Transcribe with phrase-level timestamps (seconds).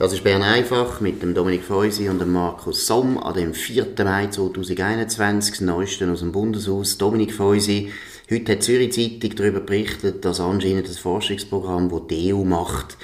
[0.00, 3.88] Das ist Bern einfach mit dem Dominik Feusi und dem Markus Somm an dem 4.
[4.02, 6.96] Mai 2021, das Neueste aus dem Bundeshaus.
[6.96, 7.92] Dominik Feusi,
[8.30, 12.96] heute hat die Zürich Zeitung darüber berichtet, dass anscheinend das Forschungsprogramm, das die EU macht,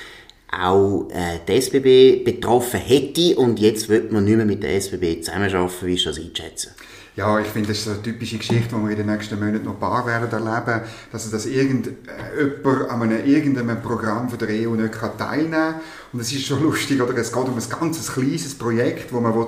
[0.50, 5.20] auch äh, die SBB betroffen hätte und jetzt wird man nicht mehr mit der SBB
[5.20, 5.86] zusammenarbeiten.
[5.86, 6.70] Wie ist das einschätzen?
[7.16, 9.72] Ja, ich finde, das ist eine typische Geschichte, die wir in den nächsten Monaten noch
[9.72, 14.92] ein paar werden erleben, dass, dass irgendjemand an einem, irgendeinem Programm von der EU nicht
[15.16, 15.80] teilnehmen kann.
[16.12, 17.16] Und es ist schon lustig, oder?
[17.16, 19.46] es geht um ein ganz kleines Projekt, wo man will,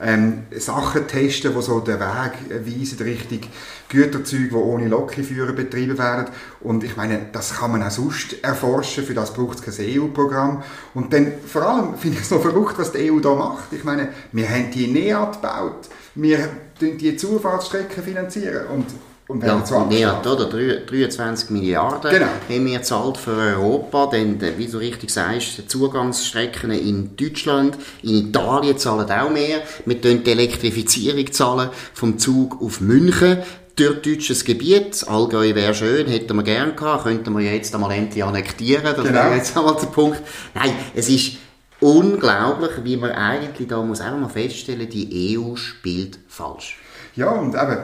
[0.00, 3.40] ähm, Sachen testen, die so den Weg weisen Richtung
[3.88, 6.26] Güterzüge, die ohne Lokführer betrieben werden.
[6.60, 10.62] Und ich meine, das kann man auch sonst erforschen, für das braucht es kein EU-Programm.
[10.94, 13.72] Und dann vor allem finde ich es noch verrückt, was die EU da macht.
[13.72, 16.48] Ich meine, wir haben die NEAT gebaut, wir
[16.80, 18.86] die Zufahrtsstrecken finanzieren und
[19.28, 20.46] und ja, NEAT, oder?
[20.46, 22.26] 23 Milliarden genau.
[22.26, 28.78] haben wir gezahlt für Europa, denn, wie du richtig sagst, Zugangsstrecken in Deutschland, in Italien
[28.78, 29.62] zahlen auch mehr.
[29.84, 33.38] Wir zahlen die Elektrifizierung zahlen vom Zug auf München
[33.74, 35.04] durch deutsches Gebiet.
[35.08, 38.84] Allgäu wäre schön, hätten wir gern gehabt, könnten wir jetzt einmal endlich annektieren.
[38.84, 39.12] Das genau.
[39.12, 40.22] wäre jetzt einmal der Punkt.
[40.54, 41.38] Nein, es ist
[41.80, 46.78] unglaublich, wie man eigentlich da muss einfach mal feststellen, die EU spielt falsch.
[47.16, 47.78] Ja, und eben,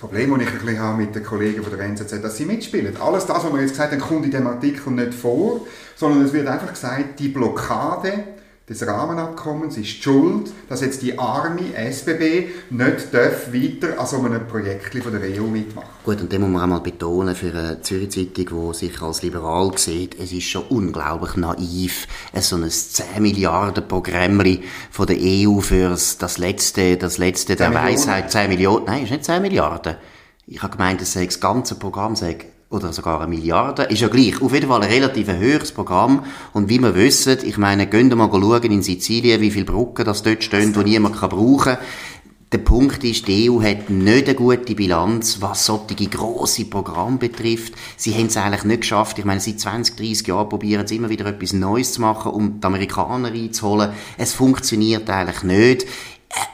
[0.00, 2.96] Problem, das ich ein bisschen habe mit den Kollegen von der NZZ, dass sie mitspielen.
[3.02, 6.32] Alles das, was wir jetzt gesagt haben, kommt in dem Artikel nicht vor, sondern es
[6.32, 8.24] wird einfach gesagt, die Blockade
[8.70, 14.46] des Rahmenabkommens ist schuld, dass jetzt die arme SBB nicht darf weiter an so einem
[14.46, 15.88] Projekt von der EU mitmachen.
[16.04, 19.76] Gut, und dem muss man auch mal betonen, für eine Zürich-Zeitung, die sich als liberal
[19.76, 22.06] sieht, es ist schon unglaublich naiv,
[22.38, 24.40] so ein 10 Milliarden Programm
[24.92, 29.24] von der EU für das letzte, das letzte der Weisheit, 10 Millionen, nein, ist nicht
[29.24, 29.96] 10 Milliarden.
[30.46, 32.38] Ich habe gemeint, das, das ganze Programm sei
[32.70, 34.40] oder sogar eine Milliarde, ist ja gleich.
[34.40, 36.24] Auf jeden Fall ein relativ höheres Programm.
[36.52, 40.04] Und wie wir wissen, ich meine, gehen wir mal schauen in Sizilien, wie viele Brücken
[40.04, 41.78] das dort stehen, die niemand kann brauchen kann.
[42.52, 47.74] Der Punkt ist, die EU hat nicht eine gute Bilanz, was solche grosse Programme betrifft.
[47.96, 49.20] Sie haben es eigentlich nicht geschafft.
[49.20, 52.60] Ich meine, seit 20, 30 Jahren probieren sie immer wieder etwas Neues zu machen, um
[52.60, 53.90] die Amerikaner reinzuholen.
[54.18, 55.86] Es funktioniert eigentlich nicht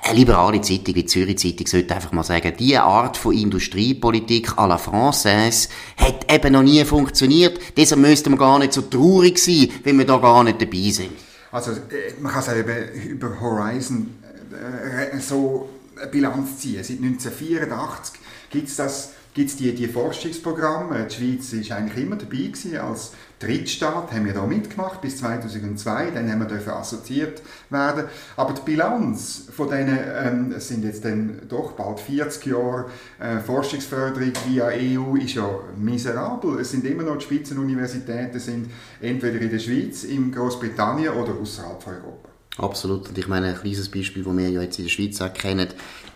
[0.03, 4.57] eine liberale Zeitung wie die Zürich Zeitung sollte einfach mal sagen, diese Art von Industriepolitik
[4.57, 7.59] à la Française hat eben noch nie funktioniert.
[7.77, 11.13] Deshalb müssten wir gar nicht so traurig sein, wenn wir da gar nicht dabei sind.
[11.53, 14.15] Also äh, man kann es eben über Horizon
[14.53, 15.69] äh, so
[16.01, 16.83] eine Bilanz ziehen.
[16.83, 18.21] Seit 1984
[18.51, 21.07] gibt es das gibt es die, die Forschungsprogramme.
[21.11, 26.11] Die Schweiz war eigentlich immer dabei gewesen als Drittstaat, haben wir da mitgemacht bis 2002,
[26.13, 28.05] dann haben wir dürfen assoziiert werden.
[28.35, 32.87] Aber die Bilanz von denen, ähm, sind jetzt dann doch bald 40 Jahre
[33.21, 36.59] äh, Forschungsförderung via EU, ist ja miserabel.
[36.61, 38.71] Es sind immer noch die Spitzenuniversitäten sind
[39.03, 42.36] entweder in der Schweiz, in Großbritannien oder außerhalb von Europa.
[42.59, 43.09] Absolut.
[43.09, 45.69] Und ich meine, ein kleines Beispiel, das wir ja jetzt in der Schweiz auch kennen,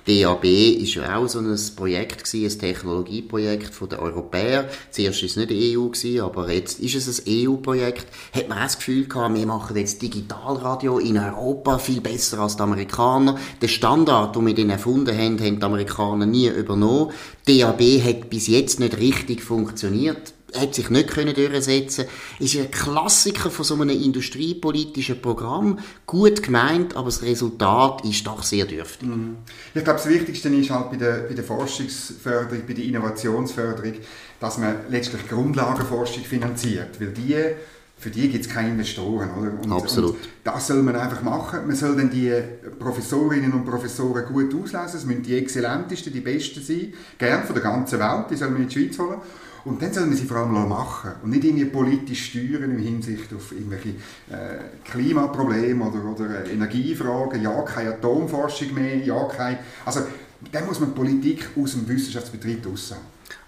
[0.06, 4.64] DAB ist ja auch so ein Projekt gewesen, ein Technologieprojekt von den Europäern.
[4.90, 8.06] Zuerst war es nicht EU gewesen, aber jetzt ist es ein EU-Projekt.
[8.34, 12.56] Hat man auch das Gefühl gehabt, wir machen jetzt Digitalradio in Europa viel besser als
[12.56, 13.38] die Amerikaner.
[13.60, 17.12] Den Standard, den wir dann erfunden haben, haben die Amerikaner nie übernommen.
[17.46, 22.06] DAB hat bis jetzt nicht richtig funktioniert hat sich nicht können durchsetzen
[22.38, 25.78] ist ein Klassiker von so einem industriepolitischen Programm.
[26.06, 29.09] Gut gemeint, aber das Resultat ist doch sehr dürftig.
[29.09, 29.37] Mhm.
[29.75, 33.94] Ich glaube, das Wichtigste ist halt bei der, bei der Forschungsförderung, bei der Innovationsförderung,
[34.38, 37.37] dass man letztlich Grundlagenforschung finanziert, weil die
[38.00, 39.28] für die gibt es keine Investoren.
[39.38, 39.53] Oder?
[39.62, 40.12] Und, Absolut.
[40.12, 41.67] Und das soll man einfach machen.
[41.67, 42.32] Man soll dann die
[42.78, 44.99] Professorinnen und Professoren gut auslesen.
[44.99, 46.94] Es müssen die exzellentesten, die besten sein.
[47.19, 48.25] Gern von der ganzen Welt.
[48.31, 49.19] Die soll man in die Schweiz holen.
[49.65, 53.32] Und dann soll man sie vor allem machen und nicht irgendwie politisch steuern in Hinsicht
[53.34, 53.91] auf irgendwelche
[54.31, 59.59] äh, Klimaprobleme oder, oder Energiefragen, ja, keine Atomforschung mehr, ja, keine...
[59.84, 60.00] Also,
[60.53, 62.94] dann muss man Politik aus dem Wissenschaftsbetrieb raus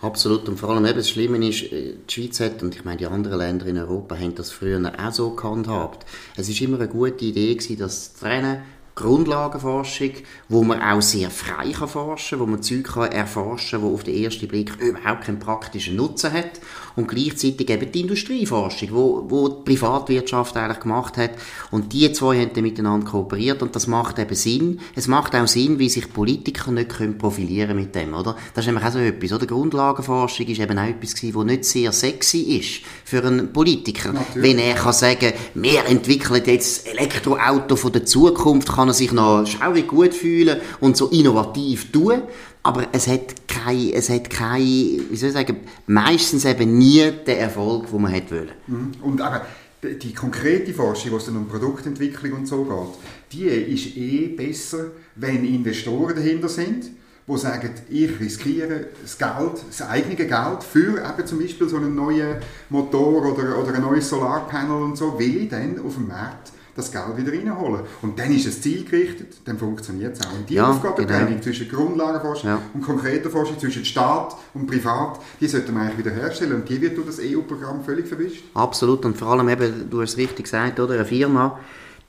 [0.00, 0.48] Absolut.
[0.48, 3.06] Und vor allem eben das Schlimme ist, äh, die Schweiz hat, und ich meine, die
[3.06, 6.06] anderen Länder in Europa haben das früher auch so gehandhabt.
[6.36, 8.62] Es war immer eine gute Idee gewesen, das zu trennen
[8.94, 10.10] Grundlagenforschung,
[10.50, 13.94] wo man auch sehr frei kann forschen kann, wo man Zeug kann erforschen kann, die
[13.94, 16.60] auf den ersten Blick überhaupt keinen praktischen Nutzen hat.
[16.94, 21.30] Und gleichzeitig eben die Industrieforschung, wo, wo die Privatwirtschaft eigentlich gemacht hat.
[21.70, 24.80] Und die zwei haben dann miteinander kooperiert und das macht eben Sinn.
[24.94, 28.36] Es macht auch Sinn, wie sich Politiker nicht können profilieren mit dem, oder?
[28.52, 29.46] Das ist nämlich auch so etwas, oder?
[29.46, 34.12] Grundlagenforschung ist eben auch etwas gewesen, was nicht sehr sexy ist für einen Politiker.
[34.12, 34.50] Natürlich.
[34.50, 39.46] Wenn er kann sagen, wir entwickeln jetzt Elektroauto von der Zukunft, kann er sich noch
[39.46, 42.22] schaurig gut fühlen und so innovativ tun.
[42.62, 45.56] Aber es hat kein, es hat kein, wie soll ich sagen,
[45.86, 48.50] meistens eben nie den Erfolg, den man hätte wollen.
[48.68, 48.92] Mhm.
[49.02, 49.42] Und aber
[49.82, 54.92] die konkrete Forschung, wo es dann um Produktentwicklung und so geht, die ist eh besser,
[55.16, 56.90] wenn Investoren dahinter sind,
[57.26, 61.94] die sagen, ich riskiere das Geld, das eigene Geld für eben zum Beispiel so einen
[61.94, 62.36] neuen
[62.68, 66.90] Motor oder, oder ein neues Solarpanel und so, will ich dann auf dem Markt das
[66.90, 67.82] Geld wieder reinholen.
[68.00, 70.32] Und dann ist es zielgerichtet, dann funktioniert es auch.
[70.32, 71.42] Und die ja, Aufgabentrennung genau.
[71.42, 72.62] zwischen Grundlagenforschung ja.
[72.72, 76.54] und konkreter Forschung, zwischen Staat und Privat, die sollte man eigentlich wieder herstellen.
[76.54, 78.44] Und die wird durch das EU-Programm völlig verwischt.
[78.54, 79.04] Absolut.
[79.04, 80.94] Und vor allem eben, du hast es richtig gesagt, oder?
[80.94, 81.58] Eine Firma,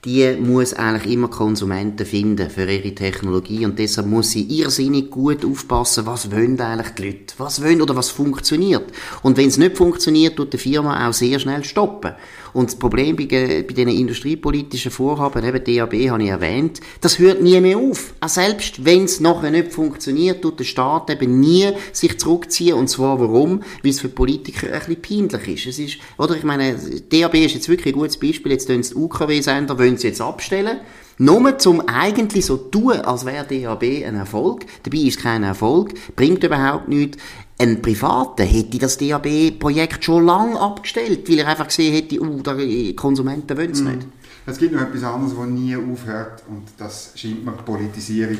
[0.04, 5.44] die muss eigentlich immer Konsumenten finden für ihre Technologie und deshalb muss sie irrsinnig gut
[5.44, 8.84] aufpassen, was wollen eigentlich die Leute, was wollen oder was funktioniert.
[9.22, 12.12] Und wenn es nicht funktioniert, tut die Firma auch sehr schnell stoppen.
[12.54, 17.42] Und das Problem bei, bei diesen industriepolitischen Vorhaben, eben DAB habe ich erwähnt, das hört
[17.42, 18.14] nie mehr auf.
[18.20, 22.76] Auch selbst wenn es nachher nicht funktioniert, tut der Staat eben nie sich zurückziehen.
[22.78, 23.60] Und zwar warum?
[23.82, 25.66] Weil es für Politiker ein bisschen peinlich ist.
[25.66, 26.76] Es ist, oder ich meine,
[27.10, 28.52] DAB ist jetzt wirklich ein gutes Beispiel.
[28.52, 30.78] Jetzt tun die UKW-Sender, wollen sie jetzt abstellen.
[31.18, 34.64] Nur zum eigentlich so tun, als wäre DAB ein Erfolg.
[34.82, 37.18] Dabei ist kein Erfolg, bringt überhaupt nichts.
[37.56, 42.96] Ein Privater hätte das DAB-Projekt schon lange abgestellt, weil er einfach gesehen hätte, uh, die
[42.96, 43.88] Konsumenten wollen es mm.
[43.88, 44.06] nicht.
[44.46, 48.38] Es gibt noch etwas anderes, das nie aufhört und das scheint mir die Politisierung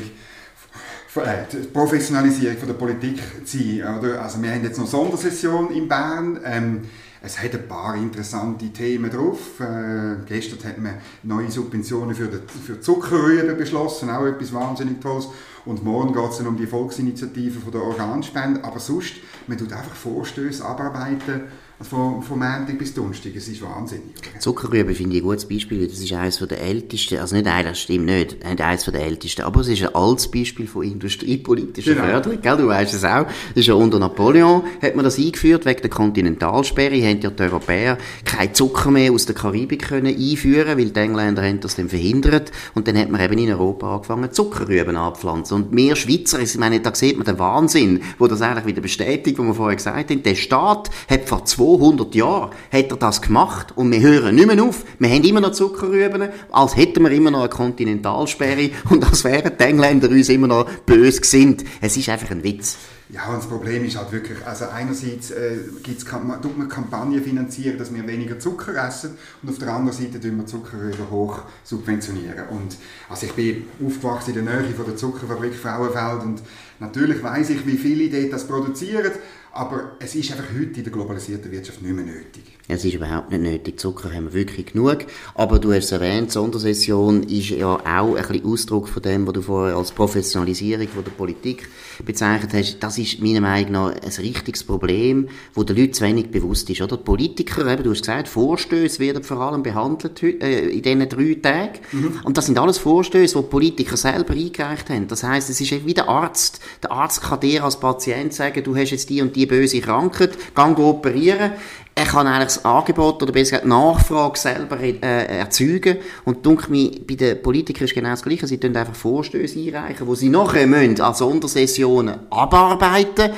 [1.15, 3.99] äh, die Professionalisierung von der Politik zu sein.
[3.99, 4.21] Oder?
[4.21, 6.39] Also wir haben jetzt noch Sondersession in Bern.
[6.43, 6.81] Ähm,
[7.25, 9.59] es hat ein paar interessante Themen drauf.
[9.59, 15.27] Äh, gestern hat man neue Subventionen für, die, für Zuckerrüben beschlossen, auch etwas wahnsinnig Tolles.
[15.65, 18.63] Und morgen geht es dann um die Volksinitiative von der Organspende.
[18.63, 19.15] Aber sonst,
[19.47, 21.43] man tut einfach Vorstöße abarbeiten
[21.81, 23.35] von, von Montag bis Donnerstag.
[23.35, 24.13] Es ist wahnsinnig.
[24.39, 25.87] Zuckerrübe finde ich ein gutes Beispiel.
[25.87, 29.41] Das ist eines der ältesten, also nicht eines, das stimmt nicht, nicht eines der ältesten,
[29.41, 32.05] aber es ist ein altes Beispiel von industriepolitischer genau.
[32.05, 32.41] Förderung.
[32.41, 32.57] Gell?
[32.57, 33.25] Du weißt es auch.
[33.25, 37.43] Das ist ja unter Napoleon hat man das eingeführt, wegen der Kontinentalsperre haben ja die
[37.43, 41.89] Europäer kein Zucker mehr aus der Karibik können einführen, weil die Engländer haben das dann
[41.89, 42.51] verhindert.
[42.73, 45.57] Und dann hat man eben in Europa angefangen, Zuckerrüben anzupflanzen.
[45.57, 49.37] Und wir Schweizer, ich meine, da sieht man den Wahnsinn, wo das eigentlich wieder bestätigt,
[49.37, 50.23] was wir vorher gesagt haben.
[50.23, 54.45] Der Staat hat vor zwei 200 Jahren hat er das gemacht und wir hören nicht
[54.47, 54.85] mehr auf.
[54.99, 59.51] Wir haben immer noch Zuckerrüben, als hätten wir immer noch eine Kontinentalsperre und als wären
[59.57, 61.63] die Engländer uns immer noch böse gesinnt.
[61.81, 62.77] Es ist einfach ein Witz.
[63.09, 67.77] Ja, und das Problem ist halt wirklich, also einerseits äh, gibt's, tut man Kampagnen finanzieren,
[67.77, 72.47] dass wir weniger Zucker essen und auf der anderen Seite tun wir Zuckerrüben hoch subventionieren.
[72.49, 72.77] Und
[73.07, 76.41] also ich bin aufgewachsen in der Nähe von der Zuckerfabrik Frauenfeld und
[76.79, 79.11] natürlich weiß ich, wie viele dort das produzieren,
[79.51, 82.43] aber es ist einfach heute in der globalisierten Wirtschaft nicht mehr nötig.
[82.67, 83.79] Es ist überhaupt nicht nötig.
[83.79, 85.05] Zucker haben wir wirklich genug.
[85.35, 89.27] Aber du hast es erwähnt, die Sondersession ist ja auch ein bisschen Ausdruck von dem,
[89.27, 91.69] was du vorher als Professionalisierung von der Politik
[92.03, 92.79] bezeichnet hast.
[92.79, 96.81] Das ist meiner Meinung nach ein richtiges Problem, wo den Leuten zu wenig bewusst ist.
[96.81, 96.97] Oder?
[96.97, 101.35] Die Politiker, eben, du hast gesagt, Vorstöße werden vor allem behandelt äh, in diesen drei
[101.35, 101.79] Tagen.
[101.91, 102.19] Mhm.
[102.23, 105.07] Und das sind alles Vorstöße, die die Politiker selber eingereicht haben.
[105.07, 106.59] Das heißt, es ist wie der Arzt.
[106.83, 110.37] Der Arzt kann dir als Patient sagen, du hast jetzt die und die böse Krankheit,
[110.53, 111.51] gang operieren
[111.97, 115.97] er kann eigentlich das Angebot oder besser gesagt die Nachfrage selber äh, erzeugen.
[116.25, 118.47] Und denke mir, bei den Politikern ist genau das Gleiche.
[118.47, 123.31] Sie tun einfach Vorstöße einreichen, die sie nachher müssen, als Sondersessionen abarbeiten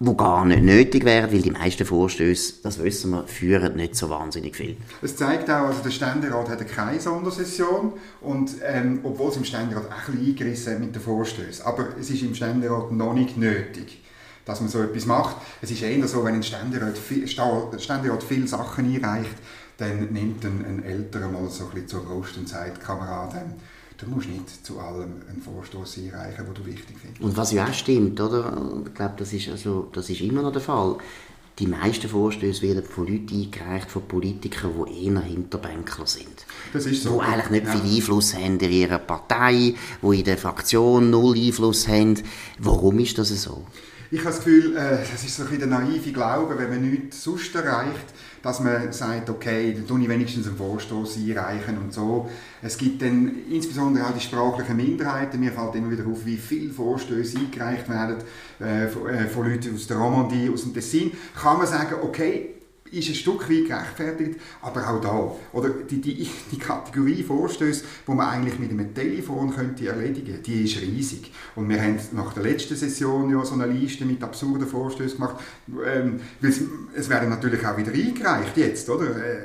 [0.00, 4.08] wo gar nicht nötig wäre, weil die meisten Vorstöße, das wissen wir, führen nicht so
[4.08, 4.76] wahnsinnig viel.
[5.02, 9.86] Es zeigt auch, also der Ständerat hat keine Sondersession und ähm, obwohl es im Ständerat
[9.86, 14.02] auch ein bisschen eingerissen mit den Vorstößen, aber es ist im Ständerat noch nicht nötig
[14.44, 15.36] dass man so etwas macht.
[15.60, 19.36] Es ist eher so, wenn ein Ständerat viel, Ständerat viele Sachen einreicht,
[19.76, 23.52] dann nimmt ein, ein Älterer mal so ein bisschen zur Brust und sagt, Kamerad, ähm,
[23.98, 27.22] du musst nicht zu allem einen Vorstoß einreichen, den du wichtig findest.
[27.22, 28.56] Und was ja auch stimmt, oder?
[28.86, 30.96] Ich glaube, das ist, also, das ist immer noch der Fall.
[31.58, 36.46] Die meisten Vorstöße werden von Leuten eingereicht, von Politikern, die eher Hinterbänkler sind.
[36.72, 37.20] Das ist so.
[37.20, 41.88] Die eigentlich nicht viel Einfluss haben in ihrer Partei, die in der Fraktion null Einfluss
[41.88, 42.22] haben.
[42.60, 43.66] Warum ist das so?
[44.10, 46.90] Ich habe das Gefühl, äh, das ist so ein bisschen der naive Glaube, wenn man
[46.90, 48.06] nichts sonst erreicht,
[48.42, 52.30] dass man sagt, okay, dann tue ich wenigstens einen Vorstoß einreichen und so.
[52.62, 55.38] Es gibt dann insbesondere auch die sprachlichen Minderheiten.
[55.38, 58.16] Mir fällt immer wieder auf, wie viele Vorstöße eingereicht werden
[58.62, 61.12] äh, äh, von Leuten aus der Romandie, aus dem Tessin.
[61.38, 62.54] Kann man sagen, okay,
[62.92, 65.32] ist ein Stück weit gerechtfertigt, aber auch da.
[65.52, 70.64] Oder die, die, die Kategorie Vorstöße, die man eigentlich mit einem Telefon könnte erledigen die
[70.64, 71.32] ist riesig.
[71.56, 75.36] Und wir haben nach der letzten Session ja so eine Liste mit absurden Vorstößen gemacht.
[75.86, 76.60] Ähm, es,
[76.94, 79.04] es werden natürlich auch wieder eingereicht jetzt, oder?
[79.04, 79.38] Äh,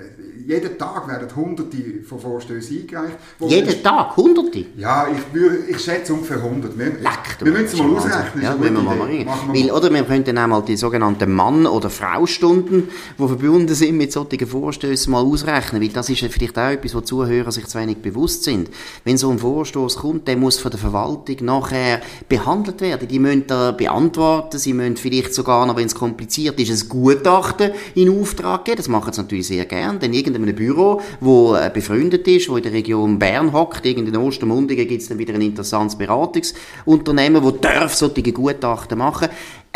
[0.45, 3.17] jeden Tag werden Hunderte von Vorstößen eingereicht.
[3.39, 4.15] Jeden Tag?
[4.17, 4.65] Hunderte?
[4.77, 6.77] Ja, ich, ich schätze ungefähr 100.
[6.77, 8.43] Wir, Leck, wir müssen es mal ausrechnen.
[8.43, 13.32] Ja, wir mal Weil, oder wir könnten auch mal die sogenannten Mann- oder Frau-Stunden, die
[13.37, 17.05] verbunden sind mit solchen Vorstößen, mal ausrechnen, weil das ist vielleicht auch etwas, wo die
[17.05, 18.69] Zuhörer sich zu wenig bewusst sind.
[19.03, 23.07] Wenn so ein Vorstoß kommt, der muss von der Verwaltung nachher behandelt werden.
[23.07, 27.71] Die müssen da beantworten, sie müssen vielleicht sogar noch, wenn es kompliziert ist, ein Gutachten
[27.95, 28.77] in Auftrag geben.
[28.77, 32.63] Das machen sie natürlich sehr gern, denn irgendeinem Büro, wo äh, befreundet ist, wo in
[32.63, 37.51] der Region Bern hockt, in den Ostermundigen gibt es dann wieder ein interessantes Beratungsunternehmen, wo
[37.51, 39.29] darf solche Gutachten machen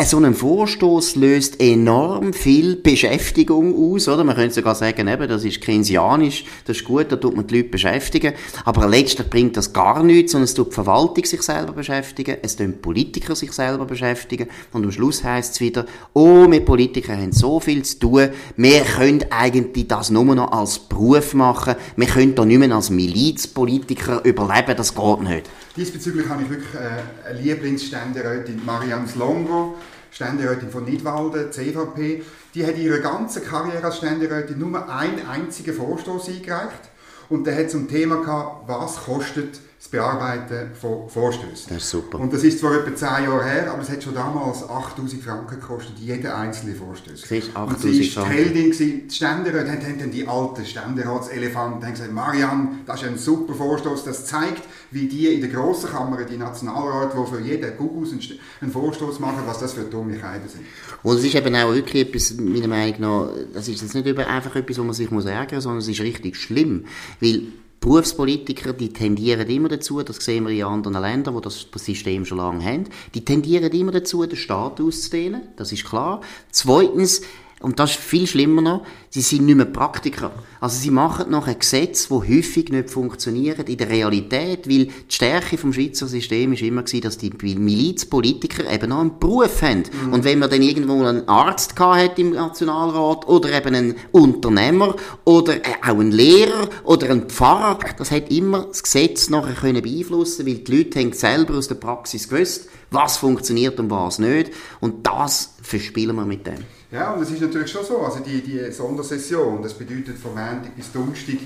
[0.06, 4.24] so ein Vorstoß löst enorm viel Beschäftigung aus, oder?
[4.24, 7.58] Man könnte sogar sagen, eben, das ist keynesianisch, das ist gut, da tut man die
[7.58, 8.34] Leute beschäftigen.
[8.64, 12.56] Aber letztlich bringt das gar nichts, sondern es tut die Verwaltung sich selber beschäftigen, es
[12.56, 14.50] tun Politiker sich selber beschäftigen.
[14.72, 18.82] Und am Schluss heisst es wieder, oh, wir Politiker haben so viel zu tun, wir
[18.82, 24.24] können eigentlich das nur noch als Beruf machen, wir können da nicht mehr als Milizpolitiker
[24.24, 25.50] überleben, das geht nicht.
[25.78, 29.76] Diesbezüglich habe ich wirklich äh, eine Lieblingsständerätin, Marianne Slongo,
[30.10, 32.24] Ständerätin von Nidwalden, CVP.
[32.56, 36.90] Die hat ihre ganze Karriere als Ständerätin nur einen einzigen Vorstoß eingereicht.
[37.30, 41.68] Und der hat zum Thema gehabt, was kostet das Bearbeiten von Vorstößen.
[41.70, 42.20] Das ist super.
[42.20, 45.60] Und das ist zwar etwa 10 Jahre her, aber es hat schon damals 8000 Franken
[45.60, 47.22] gekostet, jeder einzelne Vorstöß.
[47.22, 51.92] Siehst, 8000 Und sie war die Heldin, die Ständeräte haben, dann die alten Ständeratselefanten haben
[51.92, 56.24] gesagt, Marianne, das ist ein super Vorstoß, das zeigt, wie die in der grossen Kammer,
[56.24, 58.14] die Nationalrat, die für jeden Gugus
[58.62, 60.66] einen Vorstoß machen, was das für Dummigkeiten sind.
[61.04, 64.56] Und es ist eben auch wirklich etwas, meiner Meinung nach, das ist jetzt nicht einfach
[64.56, 66.86] etwas, wo man sich muss ärgern muss, sondern es ist richtig schlimm,
[67.22, 67.44] weil
[67.88, 72.38] Berufspolitiker, die tendieren immer dazu, das sehen wir in anderen Ländern, wo das System schon
[72.38, 76.20] lange haben, die tendieren immer dazu, den Staat auszudehnen, das ist klar.
[76.52, 77.22] Zweitens,
[77.60, 80.32] und das ist viel schlimmer noch, sie sind nicht mehr Praktiker.
[80.62, 84.94] Also sie machen noch ein Gesetz, das häufig nicht funktioniert in der Realität, weil die
[85.10, 89.86] Stärke vom Schweizer System ist immer gewesen, dass die Milizpolitiker eben noch einen Beruf haben.
[90.06, 90.14] Mhm.
[90.14, 94.96] Und wenn man dann irgendwo einen Arzt hat im Nationalrat oder eben einen Unternehmer
[95.26, 99.82] oder äh, auch einen Lehrer oder einen Pfarrer, das hat immer das Gesetz nachher können
[99.82, 104.52] beeinflussen, weil die Leute haben selber aus der Praxis gewusst, was funktioniert und was nicht.
[104.80, 106.77] Und das verspielen wir mit dem.
[106.90, 110.74] Ja, und es ist natürlich schon so, also die, die Sondersession, das bedeutet von Montag
[110.76, 111.38] bis Donnerstag,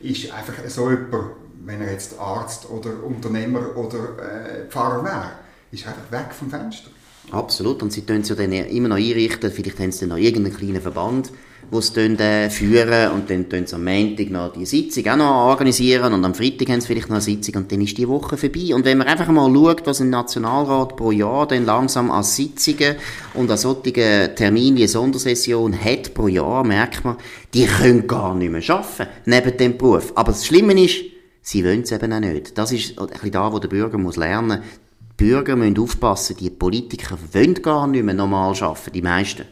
[0.00, 1.32] ist einfach so jemand,
[1.64, 5.32] wenn er jetzt Arzt oder Unternehmer oder äh, Pfarrer wäre,
[5.70, 6.90] ist einfach weg vom Fenster.
[7.32, 10.16] Absolut, und sie tun es ja dann immer noch einrichten, vielleicht haben sie dann noch
[10.16, 11.32] irgendeinen kleinen Verband,
[11.72, 15.16] die es dann, äh, führen und dann tun sie am Montag noch die Sitzung auch
[15.16, 18.06] noch organisieren und am Freitag haben sie vielleicht noch eine Sitzung und dann ist die
[18.06, 18.72] Woche vorbei.
[18.72, 22.94] Und wenn man einfach mal schaut, was ein Nationalrat pro Jahr dann langsam an Sitzungen
[23.34, 23.92] und an solchen
[24.36, 27.16] Terminen wie Sondersession hat pro Jahr, merkt man,
[27.52, 30.12] die können gar nicht mehr arbeiten, neben dem Beruf.
[30.14, 31.00] Aber das Schlimme ist,
[31.42, 32.56] sie wollen es eben auch nicht.
[32.56, 34.85] Das ist ein bisschen da, wo der Bürger muss lernen die
[35.16, 39.46] Bürger müssen aufpassen, die Politiker wollen gar nicht mehr normal arbeiten, die meisten.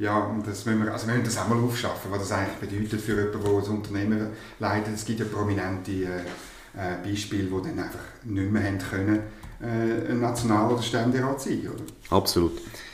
[0.00, 2.70] Ja, und das müssen wir, also wir müssen das auch mal aufschaffen, was das eigentlich
[2.70, 4.26] bedeutet für jemanden, der ein Unternehmen
[4.58, 4.94] leitet.
[4.94, 6.06] Es gibt ja prominente äh,
[6.74, 9.20] äh, Beispiele, die dann einfach nicht mehr haben können,
[9.60, 12.16] äh, ein National- oder Ständerat sein, oder?
[12.16, 12.52] Absolut.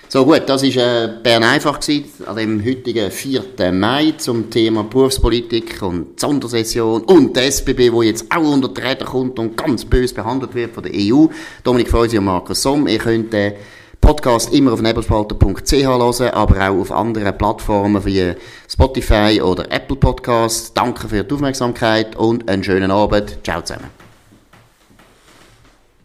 [0.08, 3.72] So gut, das war äh, Bern einfach gewesen, an dem heutigen 4.
[3.72, 9.04] Mai zum Thema Berufspolitik und Sondersession und die SBB, wo jetzt auch unter die Räder
[9.04, 11.26] kommt und ganz böse behandelt wird von der EU.
[11.64, 13.54] Dominik Freusi und Markus Somm, ihr könnt äh,
[14.00, 18.34] Podcast immer auf nebelspalter.ch hören, aber auch auf anderen Plattformen wie
[18.68, 20.72] Spotify oder Apple Podcasts.
[20.72, 23.38] Danke für die Aufmerksamkeit und einen schönen Abend.
[23.42, 24.05] Ciao zusammen.